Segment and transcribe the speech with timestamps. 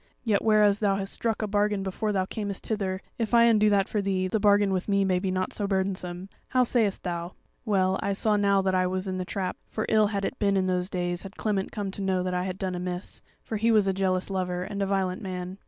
[0.23, 3.87] Yet whereas thou has struck a bargain before thou camest hither, if I undo that
[3.87, 6.27] for thee, the bargain with me may be nought so burdensome.
[6.47, 7.33] How sayest thou?'
[7.65, 10.57] "Well, I saw now that I was in the trap, for ill had it been
[10.57, 13.69] in those days had Clement come to know that I had done amiss; for he
[13.71, 15.59] was a jealous lover, and a violent man."